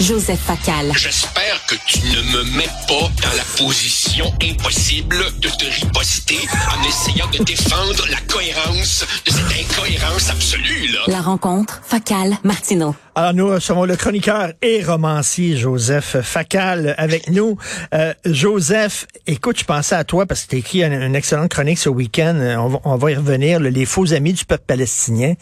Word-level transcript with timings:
Joseph 0.00 0.40
Facal. 0.40 0.92
J'espère 0.96 1.60
que 1.66 1.74
tu 1.86 1.98
ne 2.00 2.22
me 2.32 2.56
mets 2.56 2.70
pas 2.88 3.10
dans 3.22 3.36
la 3.36 3.44
position 3.58 4.32
impossible 4.42 5.18
de 5.40 5.48
te 5.48 5.66
riposter 5.66 6.38
en 6.70 6.88
essayant 6.88 7.28
de 7.28 7.44
défendre 7.44 8.06
la 8.10 8.16
cohérence 8.26 9.04
de 9.26 9.30
cette 9.30 9.60
incohérence 9.60 10.30
absolue, 10.30 10.88
là. 10.88 11.00
La 11.06 11.20
rencontre, 11.20 11.82
Facal, 11.84 12.38
Martineau. 12.44 12.94
Alors 13.14 13.34
nous 13.34 13.48
recevons 13.48 13.84
le 13.84 13.96
chroniqueur 13.96 14.52
et 14.62 14.82
romancier 14.82 15.58
Joseph 15.58 16.16
Facal 16.22 16.94
avec 16.96 17.28
nous. 17.28 17.58
Euh, 17.92 18.14
Joseph, 18.24 19.06
écoute, 19.26 19.58
je 19.58 19.64
pensais 19.64 19.96
à 19.96 20.04
toi 20.04 20.24
parce 20.24 20.44
que 20.44 20.50
tu 20.50 20.56
as 20.56 20.58
écrit 20.60 20.82
une, 20.82 20.94
une, 20.94 21.16
excellente 21.16 21.50
chronique 21.50 21.78
ce 21.78 21.90
week-end. 21.90 22.36
Euh, 22.36 22.56
on 22.56 22.68
va, 22.68 22.80
on 22.84 22.96
va 22.96 23.10
y 23.10 23.16
revenir, 23.16 23.60
les 23.60 23.84
faux 23.84 24.14
amis 24.14 24.32
du 24.32 24.46
peuple 24.46 24.64
palestinien. 24.66 25.34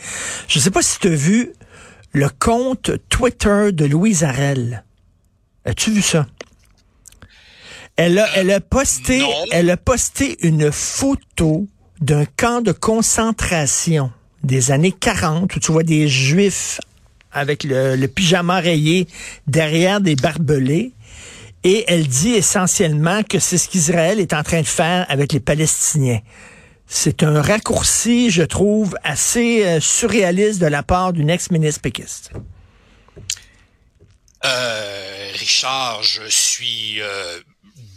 Je 0.48 0.58
sais 0.58 0.72
pas 0.72 0.82
si 0.82 0.98
tu 0.98 1.06
as 1.06 1.14
vu 1.14 1.52
le 2.12 2.28
compte 2.38 2.90
Twitter 3.08 3.70
de 3.72 3.84
Louise 3.84 4.24
Arel. 4.24 4.84
As-tu 5.64 5.90
vu 5.90 6.02
ça? 6.02 6.26
Elle 7.96 8.18
a, 8.18 8.28
elle 8.36 8.50
a 8.50 8.60
posté, 8.60 9.18
Non. 9.18 9.28
elle 9.50 9.70
a 9.70 9.76
posté 9.76 10.36
une 10.46 10.70
photo 10.70 11.66
d'un 12.00 12.24
camp 12.24 12.60
de 12.60 12.72
concentration 12.72 14.12
des 14.44 14.70
années 14.70 14.92
40 14.92 15.54
où 15.56 15.60
tu 15.60 15.72
vois 15.72 15.82
des 15.82 16.06
juifs 16.06 16.80
avec 17.32 17.64
le, 17.64 17.96
le 17.96 18.08
pyjama 18.08 18.60
rayé 18.60 19.08
derrière 19.46 20.00
des 20.00 20.14
barbelés. 20.14 20.92
Et 21.64 21.84
elle 21.88 22.06
dit 22.06 22.30
essentiellement 22.30 23.24
que 23.24 23.40
c'est 23.40 23.58
ce 23.58 23.68
qu'Israël 23.68 24.20
est 24.20 24.32
en 24.32 24.44
train 24.44 24.60
de 24.60 24.66
faire 24.66 25.04
avec 25.08 25.32
les 25.32 25.40
Palestiniens. 25.40 26.20
C'est 26.90 27.22
un 27.22 27.42
raccourci, 27.42 28.30
je 28.30 28.42
trouve, 28.42 28.96
assez 29.04 29.64
euh, 29.64 29.78
surréaliste 29.78 30.58
de 30.58 30.66
la 30.66 30.82
part 30.82 31.12
d'une 31.12 31.28
ex-ministre 31.28 31.82
péquiste. 31.82 32.30
Euh, 34.44 35.30
Richard, 35.34 36.02
je 36.02 36.22
suis 36.28 37.02
euh, 37.02 37.40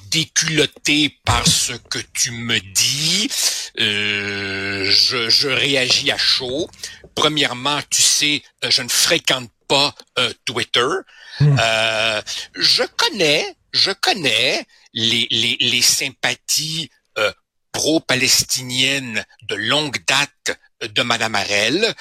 déculotté 0.10 1.18
par 1.24 1.48
ce 1.48 1.72
que 1.74 2.00
tu 2.14 2.32
me 2.32 2.60
dis. 2.60 3.30
Euh, 3.80 4.92
je, 4.92 5.30
je 5.30 5.48
réagis 5.48 6.12
à 6.12 6.18
chaud. 6.18 6.70
Premièrement, 7.16 7.80
tu 7.90 8.02
sais, 8.02 8.44
je 8.68 8.82
ne 8.82 8.90
fréquente 8.90 9.50
pas 9.70 9.96
Twitter. 10.44 10.88
Euh, 11.42 12.22
je 12.56 12.84
connais, 12.98 13.56
je 13.72 13.92
connais 13.92 14.66
les, 14.94 15.28
les, 15.32 15.58
les 15.60 15.82
sympathies 15.82 16.90
pro-palestiniennes 17.72 19.26
de 19.44 19.56
longue 19.56 20.04
date 20.06 20.60
de 20.82 21.02
Madame 21.02 21.36
Arel. 21.36 21.94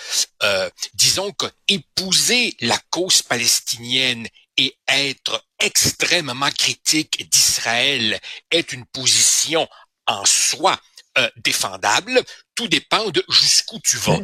Euh, 0.43 0.71
disons 0.95 1.33
que 1.33 1.47
épouser 1.69 2.57
la 2.61 2.79
cause 2.91 3.23
palestinienne 3.23 4.27
et 4.57 4.77
être 4.89 5.45
extrêmement 5.59 6.51
critique 6.51 7.29
d'Israël 7.31 8.21
est 8.51 8.73
une 8.73 8.85
position 8.87 9.69
en 10.07 10.25
soi 10.25 10.79
euh, 11.19 11.31
défendable. 11.37 12.23
Tout 12.55 12.69
dépend 12.69 13.09
de 13.11 13.25
jusqu'où 13.29 13.81
tu 13.81 13.97
vas. 13.97 14.21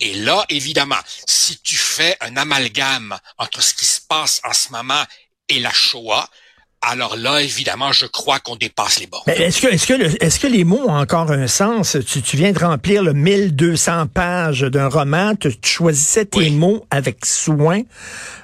Et 0.00 0.14
là, 0.14 0.44
évidemment, 0.48 1.00
si 1.26 1.58
tu 1.60 1.76
fais 1.76 2.16
un 2.20 2.36
amalgame 2.36 3.18
entre 3.38 3.62
ce 3.62 3.74
qui 3.74 3.84
se 3.84 4.00
passe 4.00 4.40
en 4.44 4.52
ce 4.52 4.70
moment 4.70 5.04
et 5.48 5.60
la 5.60 5.72
Shoah, 5.72 6.28
alors 6.82 7.16
là, 7.16 7.42
évidemment, 7.42 7.92
je 7.92 8.06
crois 8.06 8.38
qu'on 8.38 8.56
dépasse 8.56 9.00
les 9.00 9.06
bords. 9.06 9.24
Est-ce 9.26 9.60
que, 9.60 9.66
est-ce 9.68 9.86
que, 9.86 9.92
le- 9.94 10.24
est-ce 10.24 10.40
que 10.40 10.46
les 10.46 10.64
mots 10.64 10.82
ont 10.88 10.96
encore 10.96 11.30
un 11.30 11.46
sens? 11.46 11.96
Tu, 12.06 12.22
tu 12.22 12.36
viens 12.38 12.52
de 12.52 12.58
remplir 12.58 13.02
le 13.02 13.12
1200 13.12 14.06
pages 14.06 14.62
d'un 14.62 14.88
roman, 14.88 15.34
tu, 15.36 15.54
tu 15.60 15.68
choisissais 15.70 16.24
tes 16.24 16.38
Oui. 16.38 16.50
mots 16.52 16.86
avec 16.90 17.26
soin 17.26 17.82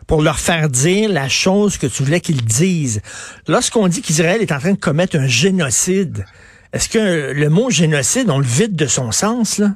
pour 0.07 0.21
leur 0.23 0.39
faire 0.39 0.69
dire 0.69 1.09
la 1.09 1.29
chose 1.31 1.79
que 1.79 1.87
tu 1.87 2.03
voulais 2.03 2.21
qu'ils 2.21 2.45
disent. 2.45 3.01
Lorsqu'on 3.49 3.89
dit 3.89 4.03
qu'Israël 4.03 4.43
est 4.43 4.53
en 4.53 4.59
train 4.59 4.73
de 4.73 4.79
commettre 4.79 5.17
un 5.17 5.27
génocide, 5.27 6.25
est-ce 6.73 6.89
que 6.91 7.33
le 7.33 7.49
mot 7.49 7.71
génocide, 7.71 8.29
on 8.29 8.39
le 8.39 8.47
vide 8.47 8.77
de 8.77 8.87
son 8.87 9.13
sens, 9.13 9.59
là? 9.59 9.71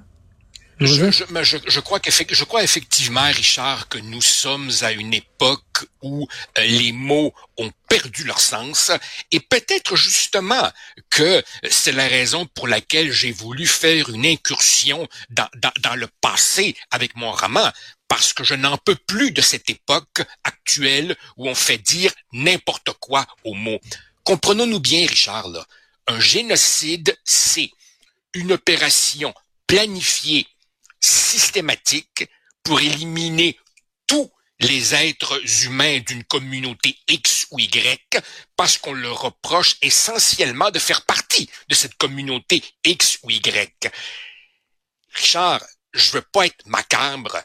Je, 0.81 1.11
je, 1.11 1.25
mais 1.31 1.45
je, 1.45 1.59
je 1.67 1.81
crois 1.81 2.01
je 2.05 2.45
crois 2.45 2.63
effectivement, 2.65 3.27
Richard, 3.31 3.89
que 3.89 3.99
nous 3.99 4.23
sommes 4.23 4.71
à 4.81 4.93
une 4.93 5.13
époque 5.13 5.87
où 6.01 6.27
euh, 6.59 6.63
les 6.65 6.93
mots 6.93 7.35
ont 7.59 7.71
perdu 7.89 8.25
leur 8.25 8.41
sens 8.41 8.91
et 9.31 9.41
peut-être 9.41 9.95
justement 9.97 10.71
que 11.11 11.43
c'est 11.69 11.93
la 11.93 12.09
raison 12.09 12.47
pour 12.47 12.67
laquelle 12.67 13.13
j'ai 13.13 13.31
voulu 13.31 13.67
faire 13.67 14.09
une 14.09 14.25
incursion 14.25 15.07
dans, 15.29 15.49
dans, 15.57 15.73
dans 15.81 15.97
le 15.97 16.09
passé 16.23 16.75
avec 16.91 17.15
mon 17.15 17.31
roman 17.33 17.71
parce 18.09 18.33
que 18.33 18.43
je 18.43 18.55
n'en 18.55 18.79
peux 18.79 18.97
plus 18.97 19.33
de 19.33 19.43
cette 19.43 19.69
époque 19.69 20.23
actuelle 20.45 21.15
où 21.37 21.47
on 21.47 21.55
fait 21.55 21.79
dire 21.79 22.13
n'importe 22.33 22.91
quoi 23.01 23.27
aux 23.45 23.55
mots. 23.55 23.81
Comprenons-nous 24.25 24.81
bien, 24.81 25.07
Richard, 25.07 25.49
là. 25.49 25.65
Un 26.07 26.21
génocide, 26.21 27.17
c'est 27.25 27.71
une 28.35 28.53
opération 28.53 29.35
planifiée, 29.67 30.49
systématique 31.01 32.29
pour 32.63 32.81
éliminer 32.81 33.59
tous 34.07 34.31
les 34.61 34.95
êtres 34.95 35.41
humains 35.65 36.01
d'une 36.01 36.25
communauté 36.25 36.97
X 37.09 37.47
ou 37.51 37.59
Y 37.59 38.23
parce 38.57 38.79
qu'on 38.79 38.93
leur 38.93 39.23
reproche 39.23 39.77
essentiellement 39.81 40.71
de 40.71 40.79
faire 40.79 41.05
partie 41.07 41.49
de 41.69 41.75
cette 41.75 41.95
communauté 41.95 42.63
X 42.85 43.19
ou 43.23 43.31
Y. 43.31 43.91
Richard, 45.15 45.65
je 45.93 46.13
veux 46.13 46.27
pas 46.33 46.47
être 46.47 46.67
macabre, 46.67 47.41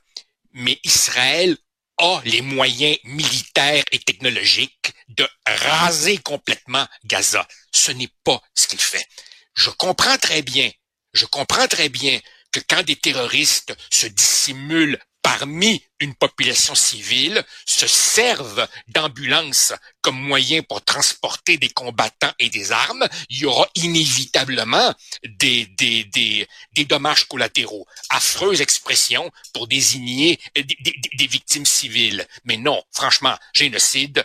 mais 0.52 0.80
Israël 0.84 1.58
a 1.98 2.22
les 2.26 2.42
moyens 2.42 2.98
militaires 3.06 3.86
et 3.92 4.00
technologiques 4.00 4.94
de 5.08 5.28
raser 5.46 6.18
complètement 6.18 6.86
Gaza. 7.06 7.48
Ce 7.72 7.92
n'est 7.92 8.12
pas 8.24 8.42
ce 8.54 8.68
qu'il 8.68 8.82
fait. 8.82 9.08
Je 9.54 9.70
comprends 9.70 10.18
très 10.18 10.42
bien, 10.42 10.70
je 11.14 11.26
comprends 11.26 11.68
très 11.68 11.88
bien 11.88 12.20
quand 12.60 12.84
des 12.84 12.96
terroristes 12.96 13.76
se 13.90 14.08
dissimulent 14.08 15.00
parmi 15.22 15.84
une 16.00 16.14
population 16.14 16.76
civile, 16.76 17.44
se 17.66 17.88
servent 17.88 18.68
d'ambulances 18.90 19.74
comme 20.02 20.20
moyen 20.20 20.62
pour 20.62 20.84
transporter 20.86 21.58
des 21.58 21.70
combattants 21.70 22.34
et 22.38 22.50
des 22.50 22.72
armes, 22.72 23.08
il 23.30 23.40
y 23.40 23.46
aura 23.46 23.68
inévitablement 23.74 24.94
des, 25.24 25.66
des, 25.66 26.04
des, 26.04 26.48
des 26.74 26.86
dommages 26.86 27.26
collatéraux. 27.26 27.88
Affreuse 28.12 28.62
expression 28.62 29.32
pour 29.52 29.68
désigner 29.68 30.40
des 30.56 31.28
victimes 31.28 31.66
civiles. 31.66 32.28
Mais 32.44 32.58
non, 32.58 32.84
franchement, 32.94 33.36
génocide, 33.56 34.24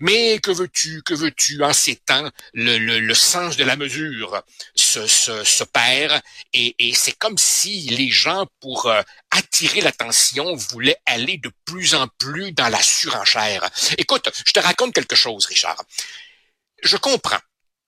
mais 0.00 0.38
que 0.38 0.50
veux-tu, 0.50 1.02
que 1.02 1.14
veux-tu 1.14 1.64
en 1.64 1.72
ces 1.72 1.96
temps, 1.96 2.30
le, 2.52 2.78
le, 2.78 3.00
le 3.00 3.14
sens 3.14 3.56
de 3.56 3.64
la 3.64 3.76
mesure 3.76 4.42
se, 5.06 5.64
et 6.52 6.94
c'est 6.94 7.18
comme 7.18 7.36
si 7.36 7.82
les 7.90 8.10
gens, 8.10 8.46
pour 8.60 8.86
euh, 8.86 9.02
attirer 9.30 9.80
l'attention, 9.80 10.54
voulaient 10.54 10.98
aller 11.06 11.38
de 11.38 11.50
plus 11.64 11.94
en 11.94 12.08
plus 12.18 12.52
dans 12.52 12.68
la 12.68 12.82
surenchère. 12.82 13.68
Écoute, 13.98 14.28
je 14.46 14.52
te 14.52 14.60
raconte 14.60 14.94
quelque 14.94 15.16
chose, 15.16 15.46
Richard. 15.46 15.82
Je 16.82 16.96
comprends, 16.96 17.40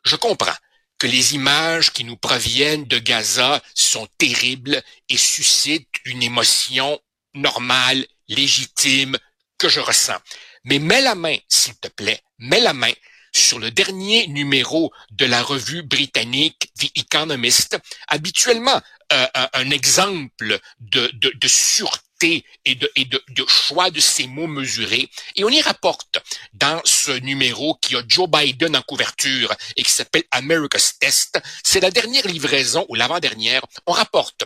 je 0.05 0.17
comprends 0.17 0.57
que 0.99 1.07
les 1.07 1.35
images 1.35 1.93
qui 1.93 2.05
nous 2.05 2.17
proviennent 2.17 2.85
de 2.85 2.99
Gaza 2.99 3.63
sont 3.75 4.09
terribles 4.19 4.83
et 5.09 5.17
suscitent 5.17 5.89
une 6.05 6.23
émotion 6.23 7.01
normale, 7.35 8.05
légitime, 8.27 9.17
que 9.59 9.69
je 9.69 9.81
ressens. 9.81 10.19
Mais 10.65 10.79
mets 10.79 11.01
la 11.01 11.15
main, 11.15 11.37
s'il 11.49 11.77
te 11.77 11.89
plaît, 11.89 12.21
mets 12.39 12.61
la 12.61 12.73
main 12.73 12.93
sur 13.33 13.59
le 13.59 13.71
dernier 13.71 14.27
numéro 14.27 14.93
de 15.11 15.25
la 15.27 15.43
revue 15.43 15.83
britannique 15.83 16.71
The 16.79 16.91
Economist, 16.97 17.79
habituellement 18.09 18.81
euh, 19.13 19.27
un, 19.55 19.71
exemple 19.71 20.59
de, 20.81 21.11
de, 21.15 21.49
sûreté 21.49 22.45
et, 22.65 22.75
de, 22.75 22.91
et 22.95 23.07
de 23.07 23.47
choix 23.47 23.91
de 23.91 24.01
ces 24.01 24.27
mots 24.27 24.47
mesurés. 24.47 25.09
Et 25.37 25.45
on 25.45 25.49
y 25.49 25.61
rapporte 25.63 26.19
dans 26.53 26.81
ce 26.85 27.13
numéro 27.13 27.75
qui 27.77 27.97
a 27.97 28.03
Joe 28.07 28.29
Biden 28.29 28.77
en 28.77 28.83
couverture 28.83 29.55
et 29.77 29.83
qui 29.83 29.93
s'appelle 29.93 30.25
America's 30.31 30.99
Test, 30.99 31.41
c'est 31.63 31.81
la 31.81 31.91
dernière 31.91 32.27
livraison 32.27 32.85
ou 32.89 32.95
l'avant-dernière, 32.95 33.65
on 33.87 33.93
rapporte 33.93 34.45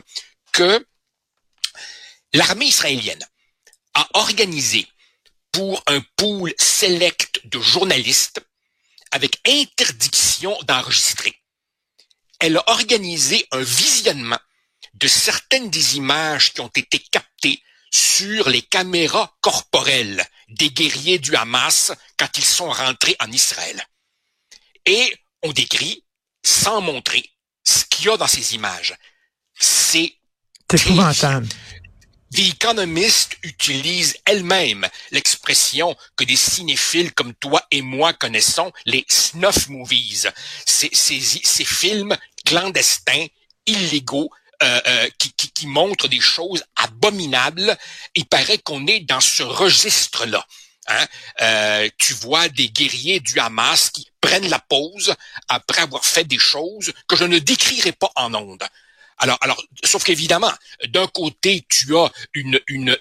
que 0.53 0.87
l'armée 2.33 2.67
israélienne 2.67 3.25
a 3.95 4.09
organisé 4.15 4.87
pour 5.51 5.83
un 5.87 6.01
pool 6.17 6.55
select 6.59 7.41
de 7.47 7.61
journalistes 7.61 8.41
avec 9.13 9.41
interdiction 9.47 10.59
d'enregistrer. 10.67 11.35
Elle 12.41 12.57
a 12.57 12.65
organisé 12.71 13.47
un 13.53 13.63
visionnement 13.63 14.41
de 14.95 15.07
certaines 15.07 15.71
des 15.71 15.97
images 15.97 16.53
qui 16.53 16.61
ont 16.61 16.71
été 16.75 16.99
captées 16.99 17.63
sur 17.91 18.49
les 18.49 18.63
caméras 18.63 19.37
corporelles 19.41 20.25
des 20.49 20.71
guerriers 20.71 21.19
du 21.19 21.37
Hamas 21.37 21.93
quand 22.17 22.37
ils 22.37 22.45
sont 22.45 22.71
rentrés 22.71 23.17
en 23.21 23.31
Israël. 23.31 23.83
Et 24.87 25.15
on 25.43 25.53
décrit, 25.53 26.05
sans 26.45 26.81
montrer, 26.81 27.31
ce 27.65 27.85
qu'il 27.85 28.07
y 28.07 28.09
a 28.09 28.17
dans 28.17 28.27
ces 28.27 28.55
images. 28.55 28.95
C'est. 29.59 30.17
The 32.33 32.55
Economist 32.55 33.37
utilise 33.43 34.17
elle-même 34.25 34.89
l'expression 35.11 35.95
que 36.17 36.25
des 36.25 36.37
cinéphiles 36.37 37.13
comme 37.13 37.35
toi 37.35 37.63
et 37.71 37.83
moi 37.83 38.13
connaissons, 38.13 38.73
les 38.87 39.05
snuff 39.09 39.69
movies. 39.69 40.29
Ces, 40.65 40.91
ces, 40.93 41.65
films 41.65 42.17
clandestins, 42.45 43.27
illégaux, 43.67 44.31
euh, 44.63 44.81
euh, 44.87 45.09
qui 45.19 45.67
montrent 45.67 46.09
des 46.09 46.21
choses 46.21 46.65
abominables. 46.77 47.77
Il 48.15 48.27
paraît 48.27 48.59
qu'on 48.59 48.87
est 48.87 49.01
dans 49.01 49.21
ce 49.21 49.43
registre-là. 49.43 50.47
Hein? 50.89 51.07
Euh, 51.41 51.89
tu 51.99 52.15
vois 52.15 52.49
des 52.49 52.69
guerriers 52.69 53.21
du 53.21 53.39
Hamas 53.39 53.91
qui 53.91 54.09
prennent 54.21 54.49
la 54.49 54.59
pause 54.59 55.15
après 55.49 55.83
avoir 55.83 56.05
fait 56.05 56.25
des 56.25 56.39
choses 56.39 56.93
que 57.07 57.17
je 57.17 57.25
ne 57.25 57.39
décrirai 57.39 57.93
pas 57.93 58.11
en 58.17 58.35
ondes. 58.35 58.65
Alors, 59.23 59.39
alors, 59.41 59.63
sauf 59.85 60.03
qu'évidemment, 60.03 60.53
d'un 60.89 61.07
côté, 61.07 61.65
tu 61.69 61.97
as 61.97 62.11
une, 62.35 62.99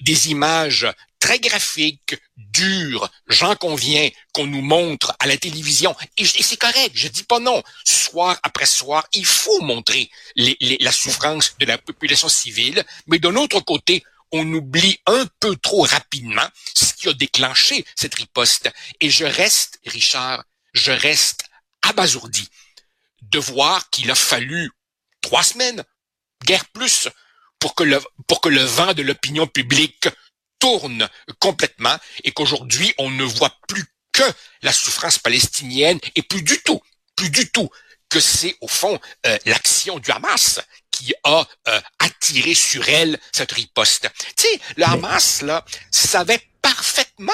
des 0.00 0.30
images 0.30 0.88
très 1.20 1.38
graphiques, 1.38 2.16
dures, 2.36 3.08
j'en 3.28 3.54
conviens, 3.54 4.10
qu'on 4.32 4.48
nous 4.48 4.62
montre 4.62 5.14
à 5.20 5.28
la 5.28 5.36
télévision. 5.36 5.94
Et, 6.18 6.24
c'est 6.24 6.56
correct, 6.56 6.90
je 6.92 7.06
dis 7.06 7.22
pas 7.22 7.38
non. 7.38 7.62
Soir 7.84 8.36
après 8.42 8.66
soir, 8.66 9.06
il 9.12 9.24
faut 9.24 9.60
montrer 9.60 10.10
la 10.34 10.90
souffrance 10.90 11.54
de 11.60 11.66
la 11.66 11.78
population 11.78 12.28
civile, 12.28 12.84
mais 13.06 13.20
d'un 13.20 13.36
autre 13.36 13.60
côté, 13.60 14.02
on 14.32 14.52
oublie 14.54 14.98
un 15.06 15.24
peu 15.38 15.54
trop 15.54 15.82
rapidement 15.82 16.48
ce 16.74 16.94
qui 16.94 17.08
a 17.08 17.12
déclenché 17.12 17.84
cette 17.94 18.16
riposte. 18.16 18.68
Et 19.00 19.08
je 19.08 19.24
reste, 19.24 19.78
Richard, 19.86 20.42
je 20.74 20.90
reste 20.90 21.44
abasourdi 21.82 22.48
de 23.22 23.38
voir 23.38 23.88
qu'il 23.90 24.10
a 24.10 24.16
fallu 24.16 24.70
trois 25.26 25.42
semaines, 25.42 25.82
guère 26.44 26.64
plus, 26.66 27.08
pour 27.58 27.74
que 27.74 27.82
le, 27.82 28.00
pour 28.28 28.40
que 28.40 28.48
le 28.48 28.62
vent 28.62 28.94
de 28.94 29.02
l'opinion 29.02 29.48
publique 29.48 30.08
tourne 30.60 31.08
complètement 31.40 31.96
et 32.22 32.30
qu'aujourd'hui 32.30 32.94
on 32.98 33.10
ne 33.10 33.24
voit 33.24 33.52
plus 33.66 33.84
que 34.12 34.22
la 34.62 34.72
souffrance 34.72 35.18
palestinienne 35.18 35.98
et 36.14 36.22
plus 36.22 36.42
du 36.42 36.62
tout, 36.62 36.80
plus 37.16 37.30
du 37.30 37.50
tout 37.50 37.68
que 38.08 38.20
c'est 38.20 38.56
au 38.60 38.68
fond 38.68 39.00
euh, 39.26 39.36
l'action 39.46 39.98
du 39.98 40.12
Hamas 40.12 40.60
qui 40.92 41.12
a 41.24 41.44
euh, 41.66 41.80
attiré 41.98 42.54
sur 42.54 42.88
elle 42.88 43.18
cette 43.32 43.50
riposte. 43.50 44.08
Tu 44.36 44.46
sais, 44.46 44.60
le 44.76 44.84
Hamas, 44.84 45.42
là, 45.42 45.64
savait 45.90 46.40
parfaitement 46.62 47.32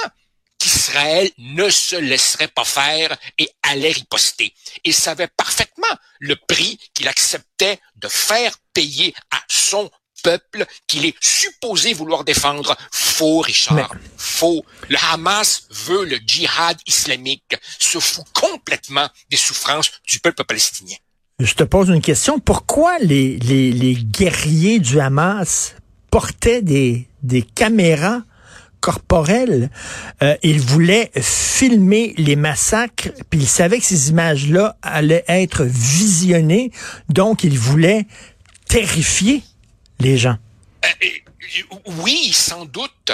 qu'Israël 0.83 1.31
ne 1.39 1.71
se 1.71 1.97
laisserait 1.97 2.49
pas 2.49 2.65
faire 2.65 3.17
et 3.39 3.49
allait 3.63 3.93
riposter. 3.93 4.53
Et 4.85 4.93
savait 4.93 5.29
parfaitement 5.29 5.87
le 6.19 6.37
prix 6.37 6.79
qu'il 6.95 7.09
acceptait 7.09 7.79
de 7.97 8.09
faire 8.09 8.57
payer 8.75 9.15
à 9.31 9.39
son 9.49 9.91
peuple 10.23 10.67
qu'il 10.87 11.05
est 11.05 11.17
supposé 11.21 11.95
vouloir 11.95 12.25
défendre. 12.25 12.77
Faux, 12.91 13.41
Richard. 13.41 13.95
Faux. 14.17 14.65
Le 14.89 14.97
Hamas 15.13 15.67
veut 15.71 16.05
le 16.05 16.19
djihad 16.25 16.79
islamique, 16.87 17.57
se 17.79 17.99
fout 17.99 18.25
complètement 18.33 19.09
des 19.31 19.37
souffrances 19.37 19.91
du 20.07 20.21
peuple 20.21 20.45
palestinien. 20.45 20.97
Je 21.39 21.55
te 21.55 21.65
pose 21.65 21.89
une 21.89 22.01
question. 22.01 22.39
Pourquoi 22.39 22.99
les, 22.99 23.37
les, 23.39 23.73
les 23.73 23.95
guerriers 23.95 24.79
du 24.79 25.01
Hamas 25.01 25.75
portaient 26.11 26.63
des, 26.63 27.09
des 27.23 27.43
caméras 27.43 28.23
Euh, 30.23 30.37
ils 30.43 30.61
voulaient 30.61 31.11
filmer 31.21 32.15
les 32.17 32.37
massacres, 32.37 33.11
puis 33.31 33.41
ils 33.41 33.49
savaient 33.49 33.79
que 33.79 33.85
ces 33.85 34.11
images-là 34.11 34.77
allaient 34.83 35.25
être 35.29 35.65
visionnées, 35.65 36.71
donc 37.09 37.45
ils 37.45 37.59
voulaient 37.59 38.07
terrifier 38.69 39.43
les 40.01 40.19
gens. 40.19 40.37
Euh, 40.85 40.89
euh, 41.03 41.77
oui, 42.03 42.33
sans 42.33 42.65
doute. 42.65 43.13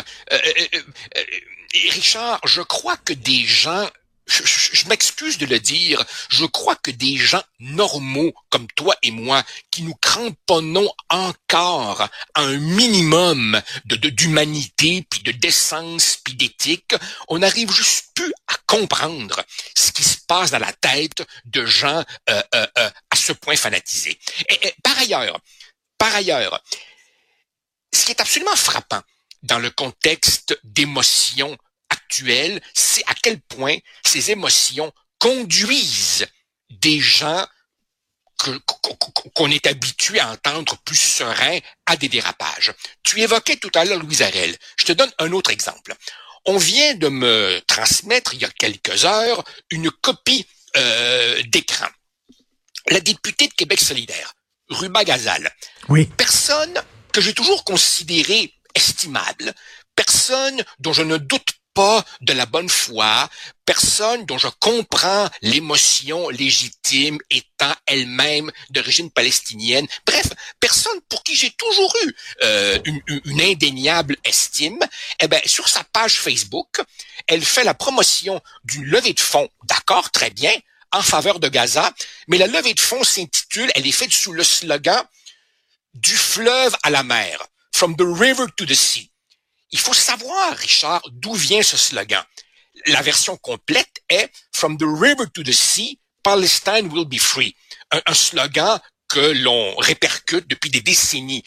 Richard, 1.93 2.41
je 2.47 2.63
crois 2.63 2.97
que 2.97 3.13
des 3.13 3.45
gens 3.45 3.87
je, 4.29 4.89
m'excuse 4.89 5.39
de 5.39 5.47
le 5.47 5.59
dire, 5.59 6.05
je 6.29 6.45
crois 6.45 6.77
que 6.77 6.91
des 6.91 7.17
gens 7.17 7.43
normaux 7.59 8.33
comme 8.51 8.67
toi 8.69 8.95
et 9.03 9.11
moi, 9.11 9.43
qui 9.71 9.83
nous 9.83 9.95
cramponnons 9.95 10.91
encore 11.09 12.03
à 12.35 12.43
un 12.43 12.59
minimum 12.59 13.61
de 13.87 13.97
d'humanité, 14.09 15.05
puis 15.09 15.23
de 15.23 15.33
décence, 15.33 16.19
puis 16.25 16.35
d'éthique, 16.35 16.95
on 17.29 17.39
n'arrive 17.39 17.73
juste 17.73 18.07
plus 18.15 18.33
à 18.47 18.55
comprendre 18.67 19.43
ce 19.75 19.93
qui 19.93 20.03
se 20.03 20.19
passe 20.27 20.51
dans 20.51 20.59
la 20.59 20.73
tête 20.73 21.27
de 21.45 21.65
gens 21.67 22.05
euh, 22.31 22.43
euh, 22.55 22.67
euh, 22.79 22.91
à 23.11 23.17
ce 23.17 23.33
point 23.33 23.57
fanatisés. 23.57 24.19
Et, 24.49 24.75
par 24.83 24.99
ailleurs, 24.99 25.39
par 25.97 26.15
ailleurs, 26.15 26.63
ce 27.93 28.05
qui 28.05 28.13
est 28.13 28.21
absolument 28.21 28.57
frappant 28.57 29.03
dans 29.43 29.59
le 29.59 29.71
contexte 29.71 30.59
d'émotions 30.65 31.57
c'est 32.75 33.05
à 33.07 33.15
quel 33.23 33.41
point 33.41 33.77
ces 34.05 34.31
émotions 34.31 34.93
conduisent 35.19 36.27
des 36.71 37.01
gens 37.01 37.47
qu'on 39.35 39.51
est 39.51 39.67
habitué 39.67 40.21
à 40.21 40.31
entendre 40.31 40.79
plus 40.85 41.01
sereins 41.01 41.59
à 41.87 41.97
des 41.97 42.09
dérapages. 42.09 42.73
Tu 43.03 43.21
évoquais 43.21 43.57
tout 43.57 43.71
à 43.75 43.85
l'heure 43.85 43.99
Louise 43.99 44.23
Arel. 44.23 44.57
Je 44.79 44.85
te 44.85 44.93
donne 44.93 45.11
un 45.19 45.33
autre 45.33 45.51
exemple. 45.51 45.95
On 46.47 46.57
vient 46.57 46.95
de 46.95 47.09
me 47.09 47.61
transmettre 47.67 48.35
il 48.35 48.41
y 48.41 48.45
a 48.45 48.51
quelques 48.51 49.05
heures 49.05 49.45
une 49.71 49.91
copie 49.91 50.47
euh, 50.77 51.43
d'écran. 51.49 51.89
La 52.91 53.01
députée 53.01 53.49
de 53.49 53.55
Québec 53.55 53.81
solidaire, 53.81 54.35
Ruba 54.71 55.05
Gazal. 55.05 55.53
Oui. 55.89 56.07
Personne 56.17 56.81
que 57.13 57.21
j'ai 57.21 57.35
toujours 57.35 57.65
considéré 57.65 58.55
estimable, 58.75 59.53
personne 59.97 60.63
dont 60.79 60.93
je 60.93 61.03
ne 61.03 61.17
doute 61.17 61.58
pas 61.79 62.05
de 62.23 62.33
la 62.33 62.45
bonne 62.45 62.69
foi, 62.69 63.31
personne 63.65 64.27
dont 64.27 64.37
je 64.37 64.49
comprends 64.59 65.31
l'émotion 65.43 66.29
légitime 66.29 67.21
étant 67.31 67.73
elle-même 67.87 68.51
d'origine 68.71 69.13
palestinienne. 69.13 69.87
Bref, 70.05 70.27
personne 70.59 71.01
pour 71.09 71.23
qui 71.23 71.37
j'ai 71.37 71.53
toujours 71.53 71.95
eu 72.05 72.17
euh, 72.43 72.81
une, 72.85 73.41
indéniable 73.41 74.17
estime. 74.25 74.81
Eh 75.21 75.29
ben, 75.29 75.41
sur 75.47 75.69
sa 75.69 75.85
page 75.85 76.19
Facebook, 76.19 76.81
elle 77.29 77.45
fait 77.45 77.63
la 77.63 77.75
promotion 77.75 78.41
d'une 78.65 78.87
levée 78.87 79.13
de 79.13 79.21
fonds. 79.21 79.49
D'accord, 79.63 80.11
très 80.11 80.31
bien, 80.31 80.55
en 80.91 81.03
faveur 81.03 81.39
de 81.39 81.47
Gaza, 81.47 81.95
mais 82.27 82.39
la 82.39 82.49
levée 82.49 82.75
de 82.75 82.81
fonds 82.81 83.05
s'intitule, 83.05 83.71
elle 83.77 83.87
est 83.87 83.93
faite 83.93 84.11
sous 84.11 84.33
le 84.33 84.43
slogan 84.43 85.05
du 85.95 86.17
fleuve 86.17 86.77
à 86.83 86.91
la 86.91 87.05
mer, 87.05 87.39
from 87.73 87.95
the 87.95 88.03
river 88.03 88.47
to 88.57 88.67
the 88.67 88.75
sea. 88.75 89.13
Il 89.71 89.79
faut 89.79 89.95
savoir, 89.95 90.57
Richard, 90.57 91.03
d'où 91.13 91.35
vient 91.35 91.63
ce 91.63 91.77
slogan. 91.77 92.25
La 92.87 93.03
version 93.03 93.37
complète 93.37 94.03
est 94.09 94.31
From 94.53 94.79
the 94.79 94.85
river 94.85 95.27
to 95.35 95.43
the 95.43 95.53
sea, 95.53 95.99
Palestine 96.23 96.91
will 96.93 97.05
be 97.05 97.19
free. 97.19 97.55
Un, 97.91 98.15
slogan 98.15 98.81
que 99.09 99.21
l'on 99.21 99.75
répercute 99.77 100.47
depuis 100.49 100.71
des 100.71 100.81
décennies. 100.81 101.43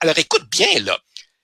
Alors 0.00 0.18
écoute 0.18 0.48
bien 0.50 0.80
là. 0.80 0.98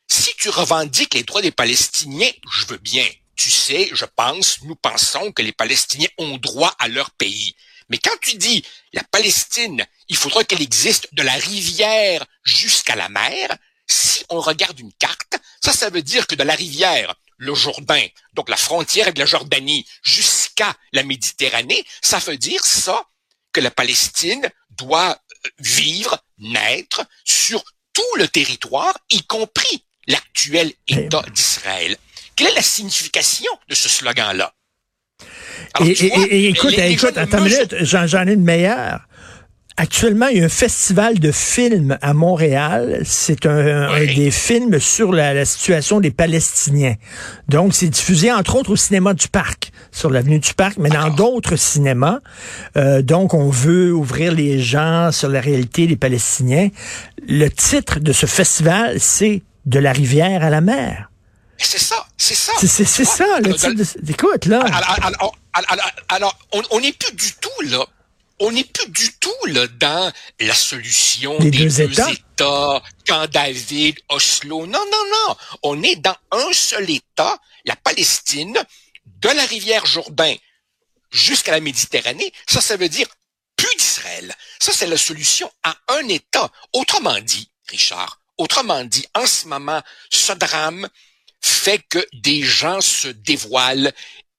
Si 0.08 0.30
tu 0.36 0.50
revendiques 0.50 1.14
les 1.14 1.22
droits 1.22 1.40
des 1.42 1.52
Palestiniens, 1.52 2.30
je 2.50 2.66
veux 2.66 2.78
bien. 2.78 3.06
Tu 3.34 3.50
sais, 3.50 3.88
je 3.92 4.04
pense, 4.04 4.60
nous 4.62 4.76
pensons 4.76 5.32
que 5.32 5.42
les 5.42 5.52
Palestiniens 5.52 6.08
ont 6.18 6.36
droit 6.36 6.74
à 6.78 6.88
leur 6.88 7.10
pays. 7.12 7.56
Mais 7.88 7.98
quand 7.98 8.16
tu 8.20 8.36
dis 8.36 8.62
la 8.92 9.02
Palestine, 9.04 9.86
il 10.08 10.16
faudra 10.16 10.44
qu'elle 10.44 10.62
existe 10.62 11.08
de 11.12 11.22
la 11.22 11.32
rivière 11.32 12.24
jusqu'à 12.44 12.94
la 12.94 13.08
mer, 13.08 13.56
si 13.92 14.24
on 14.30 14.40
regarde 14.40 14.78
une 14.80 14.92
carte, 14.94 15.38
ça, 15.62 15.72
ça 15.72 15.90
veut 15.90 16.02
dire 16.02 16.26
que 16.26 16.34
de 16.34 16.42
la 16.42 16.54
rivière, 16.54 17.14
le 17.36 17.54
Jourdain, 17.54 18.06
donc 18.34 18.48
la 18.48 18.56
frontière 18.56 19.12
de 19.12 19.18
la 19.18 19.26
Jordanie, 19.26 19.86
jusqu'à 20.02 20.74
la 20.92 21.02
Méditerranée, 21.02 21.84
ça 22.00 22.18
veut 22.18 22.36
dire 22.36 22.64
ça, 22.64 23.04
que 23.52 23.60
la 23.60 23.70
Palestine 23.70 24.48
doit 24.70 25.10
euh, 25.10 25.48
vivre, 25.58 26.18
naître 26.38 27.04
sur 27.24 27.62
tout 27.92 28.16
le 28.16 28.26
territoire, 28.28 28.96
y 29.10 29.22
compris 29.24 29.84
l'actuel 30.06 30.72
État 30.88 31.22
d'Israël. 31.34 31.96
Quelle 32.34 32.48
est 32.48 32.54
la 32.54 32.62
signification 32.62 33.52
de 33.68 33.74
ce 33.74 33.90
slogan-là? 33.90 34.54
Et, 35.80 36.48
écoute, 36.48 36.78
écoute, 36.78 37.16
attends 37.18 37.44
une 37.44 37.52
minute, 37.52 37.74
j'en 37.82 38.26
ai 38.26 38.32
une 38.32 38.42
meilleure. 38.42 39.06
Actuellement, 39.76 40.26
il 40.26 40.38
y 40.38 40.42
a 40.42 40.44
un 40.44 40.50
festival 40.50 41.18
de 41.18 41.32
films 41.32 41.98
à 42.02 42.12
Montréal. 42.12 43.00
C'est 43.04 43.46
un, 43.46 44.04
des 44.04 44.30
films 44.30 44.78
sur 44.78 45.12
la, 45.12 45.44
situation 45.44 46.00
des 46.00 46.10
Palestiniens. 46.10 46.94
Donc, 47.48 47.74
c'est 47.74 47.88
diffusé 47.88 48.30
entre 48.30 48.56
autres 48.56 48.72
au 48.72 48.76
cinéma 48.76 49.14
du 49.14 49.28
Parc, 49.28 49.72
sur 49.90 50.10
l'avenue 50.10 50.38
du 50.38 50.52
Parc, 50.52 50.76
mais 50.76 50.90
dans 50.90 51.08
d'autres 51.10 51.56
cinémas. 51.56 52.18
Euh, 52.76 53.00
donc, 53.00 53.32
on 53.32 53.48
veut 53.48 53.92
ouvrir 53.92 54.32
les 54.32 54.60
gens 54.60 55.10
sur 55.10 55.28
la 55.28 55.40
réalité 55.40 55.86
des 55.86 55.96
Palestiniens. 55.96 56.68
Le 57.26 57.48
titre 57.48 57.98
de 57.98 58.12
ce 58.12 58.26
festival, 58.26 59.00
c'est 59.00 59.42
De 59.64 59.78
la 59.78 59.92
rivière 59.92 60.42
à 60.42 60.50
la 60.50 60.60
mer. 60.60 61.08
C'est 61.56 61.78
ça, 61.78 62.06
c'est 62.18 62.34
ça. 62.34 62.52
C'est 62.58 62.84
ça, 63.04 63.24
le 63.38 63.54
titre. 63.54 63.96
Écoute, 64.08 64.46
là. 64.46 64.60
Alors, 65.14 65.36
alors 66.08 66.38
on 66.70 66.80
n'est 66.80 66.92
plus 66.92 67.14
du 67.14 67.32
tout 67.40 67.62
là 67.70 67.86
on 68.42 68.50
n'est 68.50 68.64
plus 68.64 68.90
du 68.90 69.12
tout 69.18 69.46
là 69.46 69.68
dans 69.68 70.12
la 70.40 70.54
solution 70.54 71.38
des, 71.38 71.50
des 71.50 71.58
deux, 71.58 71.64
deux 71.64 71.80
États. 71.80 72.10
États, 72.10 72.82
Camp 73.06 73.30
David, 73.30 74.00
Oslo. 74.08 74.66
Non, 74.66 74.84
non, 74.90 75.04
non. 75.12 75.36
On 75.62 75.82
est 75.82 75.96
dans 75.96 76.16
un 76.32 76.52
seul 76.52 76.90
État, 76.90 77.38
la 77.64 77.76
Palestine, 77.76 78.58
de 79.06 79.28
la 79.28 79.44
rivière 79.46 79.86
Jourdain 79.86 80.34
jusqu'à 81.12 81.52
la 81.52 81.60
Méditerranée. 81.60 82.32
Ça, 82.48 82.60
ça 82.60 82.76
veut 82.76 82.88
dire 82.88 83.06
plus 83.56 83.76
d'Israël. 83.76 84.34
Ça, 84.58 84.72
c'est 84.72 84.88
la 84.88 84.96
solution 84.96 85.48
à 85.62 85.76
un 85.88 86.08
État. 86.08 86.50
Autrement 86.72 87.20
dit, 87.20 87.48
Richard, 87.68 88.20
autrement 88.38 88.82
dit, 88.82 89.06
en 89.14 89.26
ce 89.26 89.46
moment, 89.46 89.80
ce 90.10 90.32
drame 90.32 90.88
fait 91.40 91.78
que 91.88 92.04
des 92.12 92.42
gens 92.42 92.80
se 92.80 93.08
dévoilent 93.08 93.92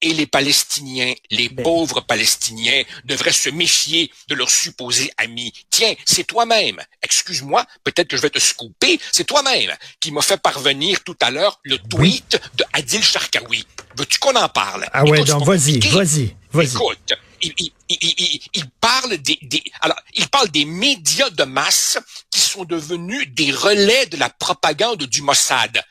et 0.04 0.14
les 0.14 0.28
Palestiniens, 0.28 1.14
les 1.32 1.50
Ben. 1.50 1.64
pauvres 1.64 2.02
Palestiniens, 2.02 2.84
devraient 3.06 3.32
se 3.32 3.50
méfier 3.50 4.12
de 4.28 4.36
leurs 4.36 4.52
supposés 4.52 5.12
amis. 5.18 5.52
Tiens, 5.72 5.96
c'est 6.06 6.26
toi-même, 6.26 6.80
excuse-moi, 7.02 7.66
peut-être 7.84 8.10
que 8.10 8.18
je 8.18 8.22
vais 8.22 8.30
te 8.30 8.40
scooper, 8.40 9.00
c'est 9.12 9.24
toi-même 9.24 9.74
qui 10.00 10.12
m'a 10.12 10.22
fait 10.22 10.38
parvenir 10.42 11.04
tout 11.04 11.18
à 11.22 11.32
l'heure 11.32 11.60
le 11.64 11.78
tweet 11.80 12.40
de 12.56 12.66
Adil 12.74 13.04
Sharkawi. 13.04 13.66
Veux-tu 13.98 14.20
qu'on 14.20 14.36
en 14.36 14.50
parle? 14.50 14.88
Ah 14.92 15.04
ouais, 15.06 15.18
Écoute, 15.18 15.30
donc 15.30 15.46
vas-y, 15.46 15.80
vas-y, 15.80 16.36
vas-y. 16.52 16.76
Écoute, 16.76 17.14
il, 17.42 17.54
il, 17.58 17.72
il, 17.90 17.98
il, 18.02 18.42
il 18.54 18.70
parle 18.82 19.18
des, 19.18 19.40
des, 19.42 19.64
alors, 19.82 20.00
il 20.14 20.28
parle 20.30 20.50
des 20.50 20.66
médias 20.66 21.30
de 21.30 21.44
masse 21.44 21.98
qui 22.30 22.40
sont 22.42 22.66
devenus 22.66 23.28
des 23.30 23.52
relais 23.52 24.06
de 24.08 24.18
la 24.18 24.30
propagande 24.30 25.04
du 25.04 25.22
Mossad. 25.22 25.82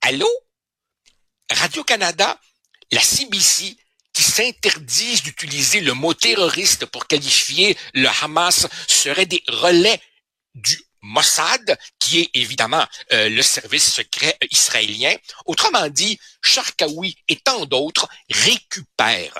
Allô? 0.00 0.28
Radio-Canada, 1.50 2.38
la 2.92 3.00
CBC, 3.00 3.76
qui 4.12 4.22
s'interdisent 4.22 5.22
d'utiliser 5.22 5.80
le 5.80 5.92
mot 5.92 6.14
terroriste 6.14 6.86
pour 6.86 7.06
qualifier 7.06 7.76
le 7.92 8.08
Hamas 8.22 8.66
seraient 8.88 9.26
des 9.26 9.42
relais 9.48 10.00
du 10.54 10.80
Mossad, 11.02 11.78
qui 11.98 12.20
est 12.20 12.30
évidemment 12.34 12.84
euh, 13.12 13.28
le 13.28 13.42
service 13.42 13.92
secret 13.92 14.36
israélien. 14.50 15.14
Autrement 15.44 15.88
dit, 15.88 16.18
Sharkawi 16.42 17.14
et 17.28 17.36
tant 17.36 17.66
d'autres 17.66 18.08
récupèrent, 18.30 19.38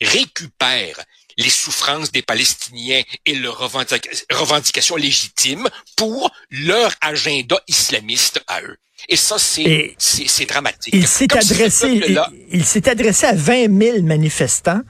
récupèrent 0.00 1.02
les 1.36 1.50
souffrances 1.50 2.12
des 2.12 2.22
Palestiniens 2.22 3.02
et 3.24 3.34
leurs 3.34 3.58
revendica- 3.58 4.24
revendications 4.30 4.96
légitimes 4.96 5.68
pour 5.96 6.30
leur 6.50 6.94
agenda 7.00 7.58
islamiste 7.66 8.42
à 8.46 8.60
eux. 8.62 8.76
Et 9.08 9.16
ça, 9.16 9.36
c'est 9.38 10.46
dramatique. 10.46 10.94
Il 10.94 11.06
s'est 11.06 11.32
adressé, 11.36 11.88
il, 12.06 12.20
il 12.52 12.64
s'est 12.64 12.88
adressé 12.88 13.26
à 13.26 13.34
20 13.34 13.78
000 13.78 14.02
manifestants 14.02 14.80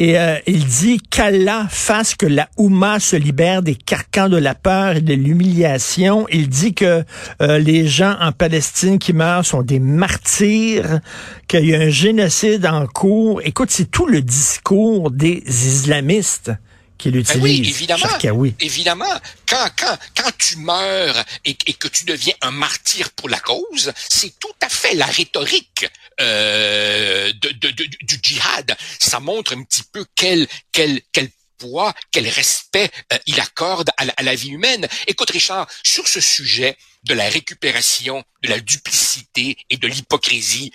et 0.00 0.16
euh, 0.16 0.36
il 0.46 0.64
dit 0.64 1.00
qu'Allah 1.00 1.66
fasse 1.68 2.14
que 2.14 2.26
la 2.26 2.48
Oumma 2.56 3.00
se 3.00 3.16
libère 3.16 3.62
des 3.62 3.74
carcans 3.74 4.28
de 4.28 4.36
la 4.36 4.54
peur 4.54 4.96
et 4.96 5.00
de 5.00 5.14
l'humiliation. 5.14 6.26
Il 6.30 6.48
dit 6.48 6.72
que 6.72 7.02
euh, 7.42 7.58
les 7.58 7.88
gens 7.88 8.16
en 8.20 8.30
Palestine 8.30 9.00
qui 9.00 9.12
meurent 9.12 9.44
sont 9.44 9.62
des 9.62 9.80
martyrs, 9.80 11.00
qu'il 11.48 11.66
y 11.66 11.74
a 11.74 11.80
un 11.80 11.88
génocide 11.88 12.64
en 12.66 12.86
cours. 12.86 13.40
Écoute, 13.44 13.70
c'est 13.72 13.90
tout 13.90 14.06
le 14.06 14.22
discours 14.22 15.10
des 15.10 15.42
islamistes 15.46 16.52
qu'il 16.98 17.12
Ben 17.12 17.20
utilise. 17.20 17.42
oui, 17.42 17.62
évidemment. 17.68 18.06
Évidemment, 18.60 19.20
quand, 19.48 19.70
quand, 19.78 19.96
quand 20.16 20.30
tu 20.38 20.56
meurs 20.56 21.24
et, 21.44 21.56
et 21.66 21.72
que 21.74 21.88
tu 21.88 22.04
deviens 22.04 22.34
un 22.42 22.50
martyr 22.50 23.10
pour 23.12 23.28
la 23.28 23.40
cause, 23.40 23.92
c'est 24.10 24.38
tout 24.38 24.54
à 24.60 24.68
fait 24.68 24.94
la 24.94 25.06
rhétorique 25.06 25.86
euh, 26.20 27.32
de, 27.32 27.48
de- 27.50 27.70
de- 27.70 27.88
du 28.02 28.18
djihad. 28.22 28.76
Ça 28.98 29.20
montre 29.20 29.54
un 29.56 29.62
petit 29.62 29.84
peu 29.92 30.04
quel, 30.14 30.46
quel, 30.72 31.00
quel 31.12 31.30
poids, 31.58 31.94
quel 32.10 32.28
respect 32.28 32.90
euh, 33.12 33.18
il 33.26 33.40
accorde 33.40 33.90
à 33.96 34.04
la, 34.04 34.12
à 34.16 34.22
la 34.22 34.34
vie 34.34 34.50
humaine. 34.50 34.86
Écoute, 35.06 35.30
Richard, 35.30 35.66
sur 35.84 36.06
ce 36.06 36.20
sujet 36.20 36.76
de 37.04 37.14
la 37.14 37.28
récupération, 37.28 38.24
de 38.42 38.48
la 38.48 38.60
duplicité 38.60 39.56
et 39.70 39.76
de 39.76 39.86
l'hypocrisie, 39.88 40.72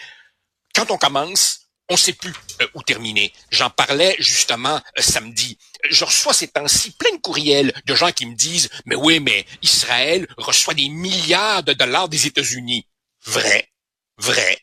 quand 0.76 0.90
on 0.92 0.98
commence, 0.98 1.60
on 1.90 1.98
sait 1.98 2.14
plus 2.14 2.34
euh, 2.62 2.68
où 2.74 2.84
terminer. 2.84 3.34
J'en 3.52 3.70
parlais 3.70 4.16
justement 4.20 4.76
euh, 4.98 5.02
samedi. 5.02 5.58
Je 5.90 6.06
reçois 6.06 6.34
ces 6.34 6.48
temps-ci 6.48 6.92
plein 6.92 7.12
de 7.12 7.22
courriels 7.22 7.74
de 7.86 7.96
gens 7.96 8.12
qui 8.12 8.26
me 8.26 8.36
disent 8.36 8.70
"Mais 8.86 8.96
oui, 8.96 9.20
mais 9.20 9.46
Israël 9.62 10.28
reçoit 10.38 10.74
des 10.74 10.90
milliards 10.90 11.64
de 11.64 11.74
dollars 11.74 12.10
des 12.10 12.28
États-Unis." 12.28 12.88
Vrai, 13.26 13.70
vrai. 14.18 14.60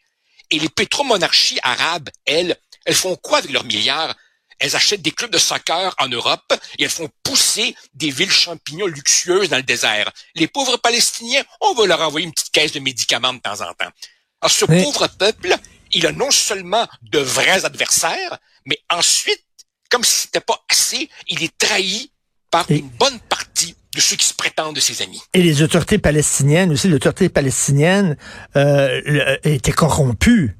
Et 0.50 0.58
les 0.58 0.68
pétromonarchies 0.68 1.60
arabes, 1.62 2.10
elles, 2.26 2.56
elles 2.84 2.94
font 2.94 3.16
quoi 3.16 3.38
avec 3.38 3.50
leurs 3.50 3.64
milliards? 3.64 4.14
Elles 4.58 4.76
achètent 4.76 5.00
des 5.00 5.12
clubs 5.12 5.30
de 5.30 5.38
soccer 5.38 5.94
en 5.98 6.08
Europe 6.08 6.52
et 6.78 6.84
elles 6.84 6.90
font 6.90 7.08
pousser 7.22 7.74
des 7.94 8.10
villes 8.10 8.30
champignons 8.30 8.86
luxueuses 8.86 9.48
dans 9.48 9.56
le 9.56 9.62
désert. 9.62 10.12
Les 10.34 10.48
pauvres 10.48 10.76
Palestiniens, 10.76 11.42
on 11.62 11.72
va 11.72 11.86
leur 11.86 12.00
envoyer 12.02 12.26
une 12.26 12.32
petite 12.32 12.52
caisse 12.52 12.72
de 12.72 12.80
médicaments 12.80 13.32
de 13.32 13.38
temps 13.38 13.62
en 13.62 13.72
temps. 13.72 13.90
Alors 14.42 14.50
ce 14.50 14.66
pauvre 14.66 15.06
peuple, 15.06 15.56
il 15.92 16.06
a 16.06 16.12
non 16.12 16.30
seulement 16.30 16.87
de 17.02 17.18
vrais 17.18 17.64
adversaires, 17.64 18.38
mais 18.66 18.78
ensuite, 18.90 19.42
comme 19.90 20.04
si 20.04 20.20
c'était 20.23 20.40
pas 20.40 20.62
assez, 20.68 21.09
il 21.28 21.42
est 21.42 21.56
trahi 21.59 22.12
par 22.50 22.70
Et- 22.70 22.78
une 22.78 22.88
bonne 22.90 23.18
partie 23.20 23.75
de 23.94 24.00
ceux 24.00 24.16
qui 24.16 24.26
se 24.26 24.35
prétendent 24.35 24.76
de 24.76 24.80
ses 24.80 25.02
amis. 25.02 25.20
Et 25.35 25.42
les 25.42 25.62
autorités 25.62 25.99
palestiniennes 25.99 26.70
aussi, 26.73 26.88
l'autorité 26.88 27.28
palestinienne 27.28 28.16
euh, 28.56 29.00
le- 29.04 29.38
était 29.49 29.73
corrompue. 29.73 30.56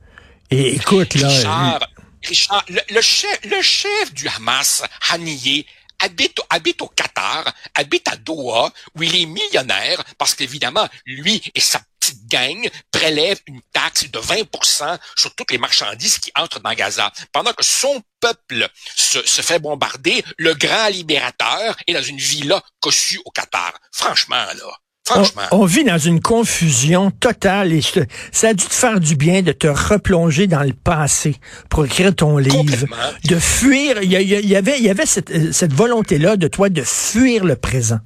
Et 0.51 0.75
écoute, 0.75 1.15
là, 1.15 1.29
Richard, 1.29 1.89
Richard, 2.25 2.65
le, 2.69 2.81
le 2.93 3.01
chef, 3.01 3.39
le 3.45 3.63
chef 3.63 4.13
du 4.15 4.27
Hamas, 4.29 4.83
Haniyeh, 5.11 5.65
habite, 6.01 6.41
habite 6.51 6.83
au 6.83 6.89
Qatar, 6.89 7.55
habite 7.77 8.09
à 8.09 8.17
Doha, 8.17 8.73
où 8.97 9.03
il 9.05 9.15
est 9.15 9.27
millionnaire, 9.27 10.03
parce 10.19 10.35
qu'évidemment, 10.35 10.89
lui 11.07 11.41
et 11.55 11.61
sa 11.61 11.81
petite 12.11 12.29
gang 12.29 12.69
prélèvent 12.90 13.40
une 13.47 13.61
taxe 13.73 14.11
de 14.11 14.19
20% 14.19 14.99
sur 15.17 15.35
toutes 15.35 15.50
les 15.50 15.59
marchandises 15.59 16.19
qui 16.19 16.31
entrent 16.37 16.61
dans 16.61 16.73
Gaza, 16.73 17.12
pendant 17.33 17.52
que 17.52 17.64
son 17.64 18.02
peuple 18.21 18.69
se, 18.97 19.25
se 19.26 19.43
fait 19.43 19.59
bombarder, 19.59 20.25
le 20.38 20.55
grand 20.55 20.88
libérateur 20.88 21.76
est 21.87 21.95
dans 21.95 22.02
une 22.02 22.19
villa 22.19 22.62
cossue 22.81 23.21
au 23.25 23.31
Qatar. 23.31 23.73
Franchement, 23.93 24.37
là, 24.37 24.79
on, 25.11 25.25
franchement. 25.25 25.43
on 25.52 25.64
vit 25.64 25.85
dans 25.85 25.99
une 25.99 26.21
confusion 26.21 27.11
totale 27.11 27.73
et 27.73 27.81
je 27.81 28.00
ça 28.33 28.49
a 28.49 28.55
dû 28.55 28.64
te 28.64 28.75
faire 28.75 29.00
du 29.00 29.17
bien 29.17 29.43
de 29.43 29.52
te 29.52 29.67
replonger 29.67 30.47
dans 30.47 30.62
le 30.62 30.73
passé 30.73 31.37
pour 31.69 31.85
écrire 31.85 32.14
ton 32.14 32.38
livre, 32.38 32.87
de 33.25 33.38
fuir. 33.38 34.02
Il 34.02 34.11
y, 34.11 34.17
avait, 34.57 34.79
il 34.79 34.85
y 34.85 34.90
avait 34.90 35.07
cette, 35.07 35.52
cette 35.52 35.73
volonté-là 35.73 36.37
de 36.37 36.49
toi 36.49 36.69
de 36.69 36.83
fuir 36.83 37.45
le 37.45 37.57
présent. 37.57 37.99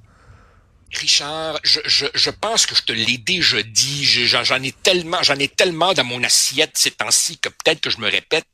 Richard, 0.97 1.59
je, 1.63 1.81
je, 1.85 2.07
je 2.15 2.31
pense 2.31 2.67
que 2.67 2.75
je 2.75 2.83
te 2.83 2.93
l'ai 2.93 3.19
déjà 3.19 3.63
dit. 3.63 4.05
Je- 4.05 4.25
J'en 4.45 4.63
ai 4.63 4.73
tellement, 4.73 5.23
j'en 5.23 5.37
ai 5.39 5.49
tellement 5.49 5.93
dans 5.95 6.05
mon 6.05 6.23
assiette 6.25 6.73
ces 6.75 6.91
temps-ci 6.91 7.39
que 7.39 7.49
peut-être 7.49 7.81
que 7.81 7.91
je 7.91 7.99
me 7.99 8.09
répète. 8.11 8.47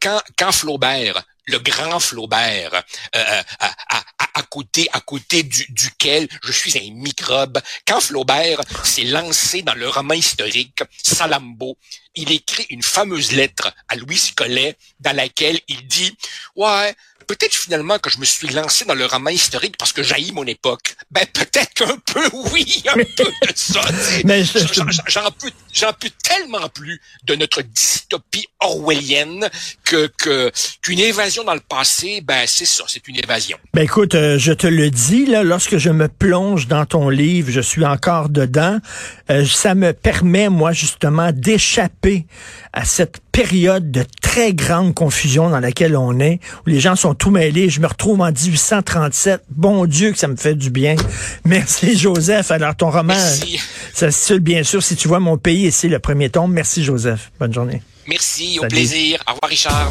Quand, 0.00 0.20
quand 0.38 0.52
Flaubert, 0.52 1.22
le 1.46 1.58
grand 1.58 1.98
Flaubert, 2.00 2.74
euh, 3.16 3.42
à, 3.58 3.74
à, 3.88 3.98
à- 3.98 4.04
à 4.34 4.42
côté, 4.44 4.88
à 4.92 5.00
côté 5.00 5.42
du, 5.42 5.66
duquel 5.70 6.28
je 6.42 6.52
suis 6.52 6.78
un 6.78 6.92
microbe, 6.94 7.60
quand 7.86 8.00
Flaubert 8.00 8.60
s'est 8.84 9.04
lancé 9.04 9.62
dans 9.62 9.74
le 9.74 9.88
roman 9.88 10.14
historique 10.14 10.82
Salambo, 11.02 11.76
il 12.14 12.30
écrit 12.32 12.66
une 12.70 12.82
fameuse 12.82 13.32
lettre 13.32 13.72
à 13.88 13.96
Louis 13.96 14.20
Collet 14.36 14.76
dans 15.00 15.14
laquelle 15.14 15.60
il 15.68 15.86
dit 15.86 16.16
ouais 16.56 16.94
peut-être 17.26 17.54
finalement 17.54 17.98
que 17.98 18.10
je 18.10 18.18
me 18.18 18.24
suis 18.24 18.48
lancé 18.48 18.84
dans 18.84 18.94
le 18.94 19.06
roman 19.06 19.30
historique 19.30 19.76
parce 19.78 19.92
que 19.92 20.02
j'haïs 20.02 20.32
mon 20.32 20.44
époque. 20.44 20.96
Ben 21.10 21.24
peut-être 21.32 21.72
qu'un 21.74 21.96
peu 22.12 22.22
oui, 22.52 22.82
un 22.88 22.94
peu 22.94 23.24
de 23.24 23.52
ça. 23.54 23.80
Mais 24.24 24.44
je- 24.44 24.58
J'en- 24.58 24.88
j'en- 24.88 25.02
J'en 25.06 25.30
peux, 25.30 25.50
j'en 25.72 25.92
peux 25.92 26.10
tellement 26.22 26.68
plus 26.68 27.00
de 27.24 27.34
notre 27.34 27.62
dystopie 27.62 28.46
orwellienne 28.60 29.48
que 29.84 30.06
que 30.18 30.50
qu'une 30.82 30.98
évasion 31.00 31.44
dans 31.44 31.54
le 31.54 31.60
passé, 31.60 32.20
ben 32.22 32.44
c'est 32.46 32.64
ça, 32.64 32.84
c'est 32.86 33.06
une 33.08 33.16
évasion. 33.16 33.58
Ben 33.74 33.82
écoute, 33.82 34.14
euh, 34.14 34.38
je 34.38 34.52
te 34.52 34.66
le 34.66 34.90
dis, 34.90 35.26
là, 35.26 35.42
lorsque 35.42 35.76
je 35.78 35.90
me 35.90 36.08
plonge 36.08 36.66
dans 36.68 36.86
ton 36.86 37.08
livre, 37.08 37.50
je 37.50 37.60
suis 37.60 37.84
encore 37.84 38.28
dedans. 38.28 38.78
Euh, 39.30 39.44
ça 39.46 39.74
me 39.74 39.92
permet, 39.92 40.48
moi, 40.48 40.72
justement, 40.72 41.30
d'échapper 41.32 42.26
à 42.72 42.84
cette 42.84 43.18
période 43.32 43.90
de 43.90 44.04
très 44.30 44.52
grande 44.54 44.94
confusion 44.94 45.50
dans 45.50 45.58
laquelle 45.58 45.96
on 45.96 46.20
est, 46.20 46.38
où 46.64 46.70
les 46.70 46.78
gens 46.78 46.94
sont 46.94 47.14
tout 47.14 47.32
mêlés. 47.32 47.68
Je 47.68 47.80
me 47.80 47.88
retrouve 47.88 48.20
en 48.20 48.30
1837. 48.30 49.42
Bon 49.50 49.86
Dieu 49.86 50.12
que 50.12 50.18
ça 50.18 50.28
me 50.28 50.36
fait 50.36 50.54
du 50.54 50.70
bien. 50.70 50.94
Merci, 51.44 51.98
Joseph. 51.98 52.52
Alors, 52.52 52.76
ton 52.76 52.90
roman, 52.90 53.14
Merci. 53.14 53.58
ça 53.92 54.12
se 54.12 54.20
titule, 54.20 54.38
bien 54.38 54.62
sûr, 54.62 54.84
si 54.84 54.94
tu 54.94 55.08
vois 55.08 55.18
mon 55.18 55.36
pays 55.36 55.66
ici, 55.66 55.88
le 55.88 55.98
premier 55.98 56.30
tome. 56.30 56.52
Merci, 56.52 56.84
Joseph. 56.84 57.32
Bonne 57.40 57.52
journée. 57.52 57.82
Merci, 58.06 58.58
au 58.58 58.62
Salut. 58.62 58.76
plaisir. 58.76 59.20
Au 59.26 59.32
revoir 59.32 59.50
Richard. 59.50 59.90